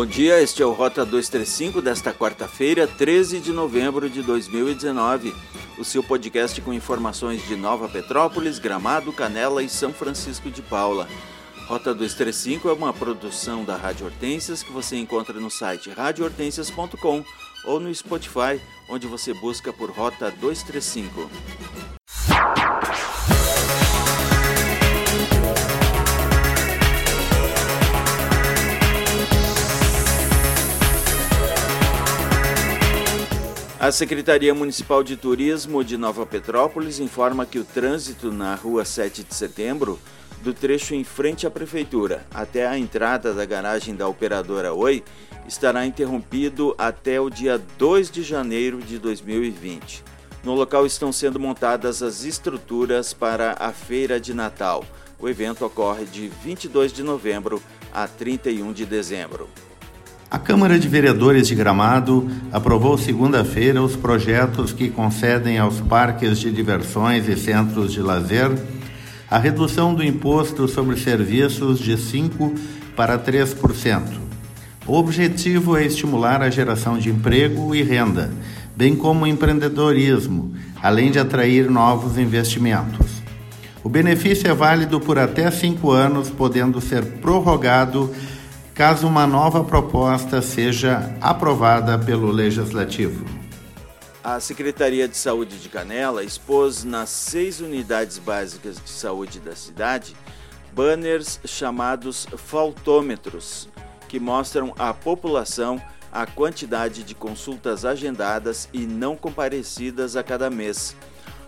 Bom 0.00 0.06
dia, 0.06 0.40
este 0.40 0.62
é 0.62 0.64
o 0.64 0.72
Rota 0.72 1.04
235 1.04 1.82
desta 1.82 2.10
quarta-feira, 2.10 2.86
13 2.86 3.38
de 3.38 3.52
novembro 3.52 4.08
de 4.08 4.22
2019. 4.22 5.34
O 5.78 5.84
seu 5.84 6.02
podcast 6.02 6.58
com 6.62 6.72
informações 6.72 7.46
de 7.46 7.54
Nova 7.54 7.86
Petrópolis, 7.86 8.58
Gramado, 8.58 9.12
Canela 9.12 9.62
e 9.62 9.68
São 9.68 9.92
Francisco 9.92 10.50
de 10.50 10.62
Paula. 10.62 11.06
Rota 11.66 11.92
235 11.92 12.70
é 12.70 12.72
uma 12.72 12.94
produção 12.94 13.62
da 13.62 13.76
Rádio 13.76 14.06
Hortências 14.06 14.62
que 14.62 14.72
você 14.72 14.96
encontra 14.96 15.38
no 15.38 15.50
site 15.50 15.90
radiohortências.com 15.90 17.22
ou 17.66 17.78
no 17.78 17.94
Spotify, 17.94 18.58
onde 18.88 19.06
você 19.06 19.34
busca 19.34 19.70
por 19.70 19.90
Rota 19.90 20.30
235. 20.30 21.99
A 33.80 33.90
Secretaria 33.90 34.52
Municipal 34.52 35.02
de 35.02 35.16
Turismo 35.16 35.82
de 35.82 35.96
Nova 35.96 36.26
Petrópolis 36.26 37.00
informa 37.00 37.46
que 37.46 37.58
o 37.58 37.64
trânsito 37.64 38.30
na 38.30 38.54
rua 38.54 38.84
7 38.84 39.24
de 39.24 39.34
setembro, 39.34 39.98
do 40.42 40.52
trecho 40.52 40.94
em 40.94 41.02
frente 41.02 41.46
à 41.46 41.50
Prefeitura 41.50 42.26
até 42.30 42.66
a 42.66 42.76
entrada 42.76 43.32
da 43.32 43.46
garagem 43.46 43.94
da 43.94 44.06
operadora 44.06 44.74
Oi, 44.74 45.02
estará 45.48 45.86
interrompido 45.86 46.74
até 46.76 47.18
o 47.18 47.30
dia 47.30 47.56
2 47.78 48.10
de 48.10 48.22
janeiro 48.22 48.82
de 48.82 48.98
2020. 48.98 50.04
No 50.44 50.54
local 50.54 50.84
estão 50.84 51.10
sendo 51.10 51.40
montadas 51.40 52.02
as 52.02 52.22
estruturas 52.22 53.14
para 53.14 53.56
a 53.58 53.72
Feira 53.72 54.20
de 54.20 54.34
Natal. 54.34 54.84
O 55.18 55.26
evento 55.26 55.64
ocorre 55.64 56.04
de 56.04 56.28
22 56.28 56.92
de 56.92 57.02
novembro 57.02 57.62
a 57.94 58.06
31 58.06 58.74
de 58.74 58.84
dezembro. 58.84 59.48
A 60.30 60.38
Câmara 60.38 60.78
de 60.78 60.86
Vereadores 60.86 61.48
de 61.48 61.56
Gramado 61.56 62.30
aprovou 62.52 62.96
segunda-feira 62.96 63.82
os 63.82 63.96
projetos 63.96 64.72
que 64.72 64.88
concedem 64.88 65.58
aos 65.58 65.80
parques 65.80 66.38
de 66.38 66.52
diversões 66.52 67.28
e 67.28 67.36
centros 67.36 67.92
de 67.92 68.00
lazer 68.00 68.48
a 69.28 69.38
redução 69.38 69.92
do 69.92 70.04
imposto 70.04 70.68
sobre 70.68 70.96
serviços 70.96 71.80
de 71.80 71.96
5% 71.96 72.56
para 72.94 73.18
3%. 73.18 74.02
O 74.86 74.94
objetivo 74.94 75.76
é 75.76 75.84
estimular 75.84 76.42
a 76.42 76.50
geração 76.50 76.96
de 76.96 77.10
emprego 77.10 77.74
e 77.74 77.82
renda, 77.82 78.30
bem 78.76 78.94
como 78.94 79.24
o 79.24 79.26
empreendedorismo, 79.26 80.54
além 80.80 81.10
de 81.10 81.18
atrair 81.18 81.68
novos 81.68 82.16
investimentos. 82.16 83.20
O 83.82 83.88
benefício 83.88 84.48
é 84.48 84.54
válido 84.54 85.00
por 85.00 85.18
até 85.18 85.50
cinco 85.50 85.90
anos, 85.90 86.30
podendo 86.30 86.80
ser 86.80 87.04
prorrogado 87.20 88.14
caso 88.80 89.06
uma 89.06 89.26
nova 89.26 89.62
proposta 89.62 90.40
seja 90.40 91.14
aprovada 91.20 91.98
pelo 91.98 92.30
Legislativo. 92.30 93.26
A 94.24 94.40
Secretaria 94.40 95.06
de 95.06 95.18
Saúde 95.18 95.58
de 95.58 95.68
Canela 95.68 96.24
expôs 96.24 96.82
nas 96.82 97.10
seis 97.10 97.60
unidades 97.60 98.16
básicas 98.16 98.82
de 98.82 98.88
saúde 98.88 99.38
da 99.38 99.54
cidade 99.54 100.16
banners 100.72 101.40
chamados 101.44 102.26
faltômetros, 102.38 103.68
que 104.08 104.18
mostram 104.18 104.72
à 104.78 104.94
população 104.94 105.78
a 106.10 106.24
quantidade 106.24 107.02
de 107.02 107.14
consultas 107.14 107.84
agendadas 107.84 108.66
e 108.72 108.86
não 108.86 109.14
comparecidas 109.14 110.16
a 110.16 110.22
cada 110.22 110.48
mês. 110.48 110.96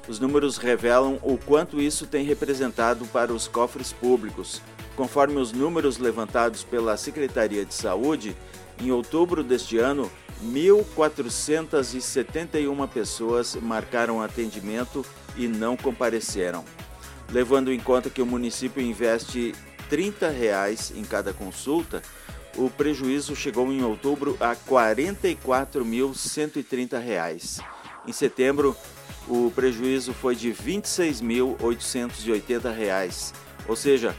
Os 0.07 0.21
números 0.21 0.59
revelam 0.59 1.19
o 1.23 1.39
quanto 1.39 1.81
isso 1.81 2.07
tem 2.07 2.27
representado 2.27 3.07
para 3.07 3.33
os 3.33 3.49
cofres 3.49 3.91
públicos, 3.91 4.61
Conforme 4.97 5.39
os 5.39 5.53
números 5.53 5.99
levantados 5.99 6.65
pela 6.65 6.97
Secretaria 6.97 7.65
de 7.65 7.75
Saúde, 7.75 8.37
em 8.81 8.91
outubro 8.91 9.43
deste 9.43 9.79
ano, 9.79 10.11
1.471 10.45 12.89
pessoas 12.89 13.57
marcaram 13.57 14.21
atendimento 14.21 15.03
e 15.37 15.49
não 15.49 15.77
compareceram. 15.77 16.65
Levando 17.31 17.73
em 17.73 17.81
conta 17.81 18.11
que 18.11 18.21
o 18.21 18.27
município 18.27 18.83
investe 18.83 19.55
30 19.89 20.29
reais 20.29 20.93
em 20.95 21.05
cada 21.05 21.33
consulta, 21.33 22.03
o 22.57 22.69
prejuízo 22.69 23.35
chegou 23.35 23.73
em 23.73 23.83
outubro 23.83 24.37
a 24.41 24.51
R$ 24.51 24.59
44.130. 24.69 27.65
Em 28.07 28.13
setembro, 28.13 28.77
o 29.29 29.51
prejuízo 29.55 30.13
foi 30.13 30.35
de 30.35 30.51
R$ 30.51 30.57
26.880, 30.57 33.33
ou 33.69 33.77
seja, 33.77 34.13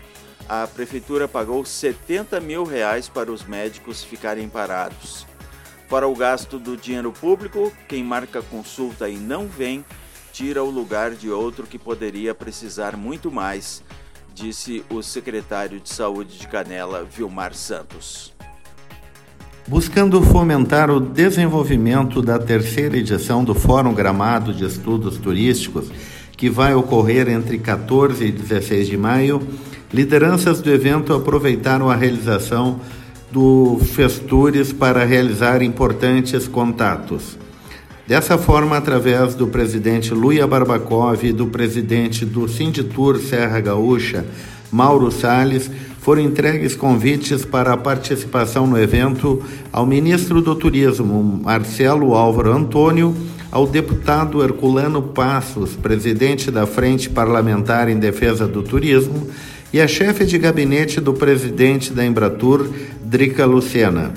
a 0.47 0.67
prefeitura 0.67 1.27
pagou 1.27 1.63
70 1.65 2.39
mil 2.39 2.63
reais 2.63 3.07
para 3.07 3.31
os 3.31 3.45
médicos 3.45 4.03
ficarem 4.03 4.49
parados. 4.49 5.25
Fora 5.87 6.07
o 6.07 6.15
gasto 6.15 6.57
do 6.57 6.75
dinheiro 6.75 7.11
público, 7.11 7.71
quem 7.87 8.03
marca 8.03 8.41
consulta 8.41 9.07
e 9.09 9.17
não 9.17 9.47
vem, 9.47 9.85
tira 10.31 10.63
o 10.63 10.69
lugar 10.69 11.11
de 11.11 11.29
outro 11.29 11.67
que 11.67 11.77
poderia 11.77 12.33
precisar 12.33 12.97
muito 12.97 13.31
mais, 13.31 13.83
disse 14.33 14.83
o 14.89 15.03
secretário 15.03 15.79
de 15.79 15.89
Saúde 15.89 16.39
de 16.39 16.47
Canela, 16.47 17.03
Vilmar 17.03 17.53
Santos. 17.53 18.33
Buscando 19.67 20.21
fomentar 20.21 20.89
o 20.89 20.99
desenvolvimento 20.99 22.21
da 22.21 22.37
terceira 22.37 22.97
edição 22.97 23.43
do 23.43 23.53
Fórum 23.55 23.93
Gramado 23.93 24.53
de 24.53 24.65
Estudos 24.65 25.17
Turísticos, 25.17 25.89
que 26.35 26.49
vai 26.49 26.73
ocorrer 26.73 27.29
entre 27.29 27.57
14 27.59 28.25
e 28.25 28.31
16 28.31 28.87
de 28.87 28.97
maio, 28.97 29.47
Lideranças 29.93 30.59
do 30.59 30.71
evento 30.71 31.13
aproveitaram 31.13 31.87
a 31.87 31.95
realização 31.95 32.79
do 33.31 33.79
Festures 33.93 34.73
para 34.73 35.05
realizar 35.05 35.61
importantes 35.61 36.47
contatos. 36.47 37.37
Dessa 38.07 38.35
forma, 38.35 38.75
através 38.75 39.35
do 39.35 39.45
presidente 39.45 40.11
Luia 40.11 40.47
Barbakov 40.47 41.23
e 41.23 41.31
do 41.31 41.45
presidente 41.45 42.25
do 42.25 42.47
Sinditur 42.47 43.19
Serra 43.19 43.59
Gaúcha, 43.59 44.25
Mauro 44.71 45.11
Sales, 45.11 45.69
foram 45.99 46.23
entregues 46.23 46.75
convites 46.75 47.45
para 47.45 47.71
a 47.71 47.77
participação 47.77 48.65
no 48.65 48.79
evento 48.79 49.43
ao 49.71 49.85
ministro 49.85 50.41
do 50.41 50.55
Turismo, 50.55 51.39
Marcelo 51.43 52.15
Álvaro 52.15 52.51
Antônio, 52.51 53.15
ao 53.51 53.67
deputado 53.67 54.43
Herculano 54.43 55.03
Passos, 55.03 55.75
presidente 55.75 56.49
da 56.49 56.65
Frente 56.65 57.07
Parlamentar 57.07 57.87
em 57.87 57.99
Defesa 57.99 58.47
do 58.47 58.63
Turismo, 58.63 59.29
e 59.73 59.81
a 59.81 59.87
chefe 59.87 60.23
de 60.23 60.37
gabinete 60.37 61.01
do 61.01 61.13
presidente 61.13 61.91
da 61.91 62.05
Embratur, 62.05 62.69
Drica 63.03 63.43
Lucena. 63.43 64.13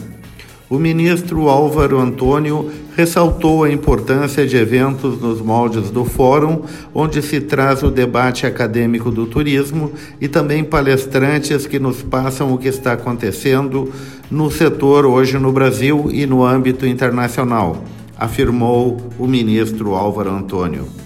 O 0.69 0.79
ministro 0.79 1.49
Álvaro 1.49 1.99
Antônio 1.99 2.71
ressaltou 2.95 3.65
a 3.65 3.71
importância 3.71 4.47
de 4.47 4.57
eventos 4.57 5.19
nos 5.21 5.41
moldes 5.41 5.91
do 5.91 6.05
Fórum, 6.05 6.63
onde 6.93 7.23
se 7.23 7.41
traz 7.41 7.83
o 7.83 7.91
debate 7.91 8.47
acadêmico 8.47 9.11
do 9.11 9.27
turismo 9.27 9.93
e 10.21 10.29
também 10.29 10.63
palestrantes 10.63 11.67
que 11.67 11.79
nos 11.79 12.03
passam 12.03 12.53
o 12.53 12.59
que 12.59 12.69
está 12.69 12.93
acontecendo 12.93 13.91
no 14.31 14.51
setor 14.51 15.07
hoje 15.07 15.39
no 15.39 15.53
Brasil 15.53 16.09
e 16.11 16.27
no 16.27 16.45
âmbito 16.45 16.85
internacional, 16.85 17.83
afirmou 18.19 18.99
o 19.19 19.27
ministro 19.27 19.95
Álvaro 19.95 20.31
Antônio. 20.31 21.06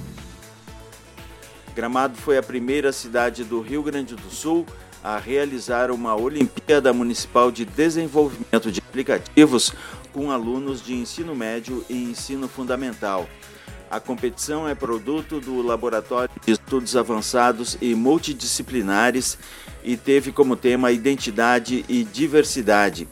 Gramado 1.81 2.15
foi 2.15 2.37
a 2.37 2.43
primeira 2.43 2.93
cidade 2.93 3.43
do 3.43 3.63
Rio 3.63 3.83
Grande 3.83 4.15
do 4.15 4.31
Sul 4.31 4.67
a 5.03 5.17
realizar 5.17 5.91
uma 5.91 6.15
Olimpíada 6.15 6.93
Municipal 6.93 7.51
de 7.51 7.65
Desenvolvimento 7.65 8.71
de 8.71 8.81
Aplicativos 8.81 9.73
com 10.13 10.31
alunos 10.31 10.85
de 10.85 10.93
ensino 10.93 11.35
médio 11.35 11.83
e 11.89 11.95
ensino 11.95 12.47
fundamental. 12.49 13.27
A 13.91 13.99
competição 13.99 14.69
é 14.69 14.75
produto 14.75 15.41
do 15.41 15.63
Laboratório 15.63 16.29
de 16.45 16.53
Estudos 16.53 16.95
Avançados 16.97 17.79
e 17.81 17.95
Multidisciplinares 17.95 19.39
e 19.83 19.97
teve 19.97 20.33
como 20.33 20.57
tema 20.57 20.93
Identidade 20.93 21.83
e 21.89 22.05
Diversidade. 22.05 23.09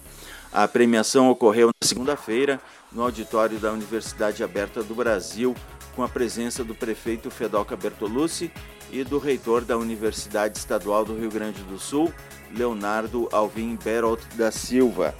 A 0.52 0.68
premiação 0.68 1.30
ocorreu 1.30 1.68
na 1.68 1.88
segunda-feira 1.88 2.60
no 2.92 3.00
auditório 3.00 3.58
da 3.58 3.72
Universidade 3.72 4.44
Aberta 4.44 4.82
do 4.82 4.94
Brasil, 4.94 5.56
com 5.98 6.04
a 6.04 6.08
presença 6.08 6.62
do 6.62 6.76
prefeito 6.76 7.28
Fedoca 7.28 7.76
Bertolucci 7.76 8.52
e 8.92 9.02
do 9.02 9.18
reitor 9.18 9.64
da 9.64 9.76
Universidade 9.76 10.56
Estadual 10.56 11.04
do 11.04 11.18
Rio 11.18 11.28
Grande 11.28 11.60
do 11.64 11.76
Sul, 11.76 12.14
Leonardo 12.56 13.28
Alvim 13.32 13.76
Berolt 13.82 14.20
da 14.36 14.52
Silva. 14.52 15.12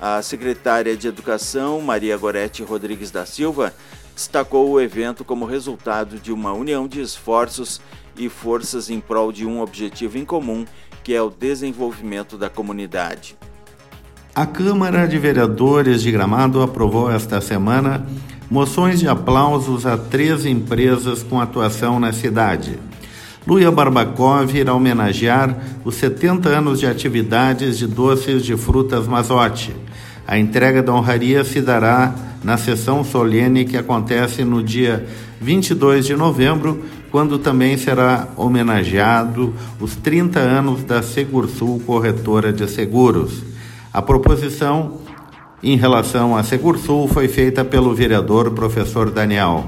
A 0.00 0.20
secretária 0.22 0.96
de 0.96 1.06
Educação, 1.06 1.80
Maria 1.80 2.16
Gorete 2.16 2.64
Rodrigues 2.64 3.12
da 3.12 3.24
Silva, 3.24 3.72
destacou 4.12 4.68
o 4.68 4.80
evento 4.80 5.24
como 5.24 5.44
resultado 5.44 6.18
de 6.18 6.32
uma 6.32 6.52
união 6.52 6.88
de 6.88 7.00
esforços 7.00 7.80
e 8.16 8.28
forças 8.28 8.90
em 8.90 8.98
prol 8.98 9.30
de 9.30 9.46
um 9.46 9.60
objetivo 9.60 10.18
em 10.18 10.24
comum, 10.24 10.66
que 11.04 11.14
é 11.14 11.22
o 11.22 11.30
desenvolvimento 11.30 12.36
da 12.36 12.50
comunidade. 12.50 13.38
A 14.34 14.44
Câmara 14.44 15.06
de 15.06 15.16
Vereadores 15.16 16.02
de 16.02 16.10
Gramado 16.10 16.60
aprovou 16.60 17.08
esta 17.08 17.40
semana 17.40 18.04
moções 18.50 19.00
de 19.00 19.08
aplausos 19.08 19.86
a 19.86 19.96
três 19.96 20.44
empresas 20.44 21.22
com 21.22 21.40
atuação 21.40 21.98
na 21.98 22.12
cidade. 22.12 22.78
Luia 23.46 23.70
Barbakov 23.70 24.56
irá 24.56 24.74
homenagear 24.74 25.56
os 25.84 25.96
70 25.96 26.48
anos 26.48 26.80
de 26.80 26.86
atividades 26.86 27.76
de 27.76 27.86
doces 27.86 28.42
de 28.42 28.56
frutas 28.56 29.06
Mazote. 29.06 29.74
A 30.26 30.38
entrega 30.38 30.82
da 30.82 30.94
honraria 30.94 31.44
se 31.44 31.60
dará 31.60 32.14
na 32.42 32.56
sessão 32.56 33.04
solene 33.04 33.66
que 33.66 33.76
acontece 33.76 34.44
no 34.44 34.62
dia 34.62 35.06
22 35.40 36.06
de 36.06 36.16
novembro, 36.16 36.82
quando 37.10 37.38
também 37.38 37.76
será 37.76 38.28
homenageado 38.34 39.54
os 39.78 39.94
30 39.94 40.40
anos 40.40 40.82
da 40.82 41.02
Segursul 41.02 41.80
Corretora 41.80 42.50
de 42.50 42.66
Seguros. 42.68 43.42
A 43.92 44.00
proposição 44.00 45.03
em 45.72 45.76
relação 45.76 46.36
à 46.36 46.42
Segursul 46.42 47.08
foi 47.08 47.26
feita 47.26 47.64
pelo 47.64 47.94
vereador 47.94 48.50
professor 48.50 49.10
Daniel. 49.10 49.64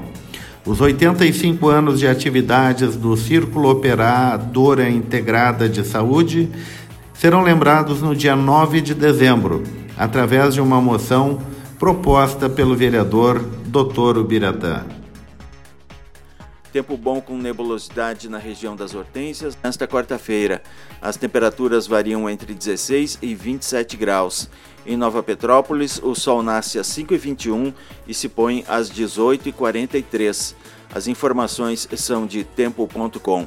Os 0.63 0.79
85 0.79 1.67
anos 1.69 1.99
de 1.99 2.07
atividades 2.07 2.95
do 2.95 3.17
Círculo 3.17 3.69
Operadora 3.71 4.87
Integrada 4.89 5.67
de 5.67 5.83
Saúde 5.83 6.49
serão 7.13 7.41
lembrados 7.41 8.01
no 8.01 8.15
dia 8.15 8.35
9 8.35 8.79
de 8.81 8.93
dezembro, 8.93 9.63
através 9.97 10.53
de 10.53 10.61
uma 10.61 10.79
moção 10.79 11.39
proposta 11.79 12.47
pelo 12.47 12.75
vereador 12.75 13.39
Dr. 13.65 14.17
Ubiratã. 14.17 14.85
Tempo 16.71 16.95
bom 16.95 17.19
com 17.19 17.37
nebulosidade 17.37 18.29
na 18.29 18.37
região 18.37 18.75
das 18.75 18.93
Hortênsias 18.93 19.57
nesta 19.63 19.87
quarta-feira. 19.87 20.61
As 21.01 21.17
temperaturas 21.17 21.87
variam 21.87 22.29
entre 22.29 22.53
16 22.53 23.17
e 23.21 23.33
27 23.33 23.97
graus. 23.97 24.49
Em 24.87 24.95
Nova 24.95 25.21
Petrópolis, 25.21 25.99
o 26.01 26.15
sol 26.15 26.41
nasce 26.41 26.79
às 26.79 26.87
5h21 26.87 27.73
e 28.07 28.13
se 28.13 28.29
põe 28.29 28.63
às 28.69 28.89
18h43. 28.89 30.55
As 30.95 31.07
informações 31.07 31.85
são 31.97 32.25
de 32.25 32.45
tempo.com. 32.45 33.45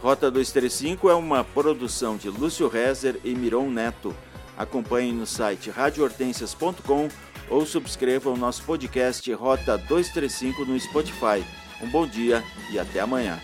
Rota 0.00 0.30
235 0.30 1.10
é 1.10 1.14
uma 1.14 1.44
produção 1.44 2.16
de 2.16 2.30
Lúcio 2.30 2.66
Rezer 2.66 3.20
e 3.22 3.34
Miron 3.34 3.68
Neto. 3.68 4.16
Acompanhe 4.56 5.12
no 5.12 5.26
site 5.26 5.68
radiohortensias.com 5.68 7.08
ou 7.50 7.66
subscreva 7.66 8.30
o 8.30 8.36
nosso 8.36 8.62
podcast 8.62 9.30
Rota 9.34 9.76
235 9.76 10.64
no 10.64 10.80
Spotify. 10.80 11.44
Um 11.82 11.90
bom 11.90 12.06
dia 12.06 12.42
e 12.70 12.78
até 12.78 13.00
amanhã. 13.00 13.38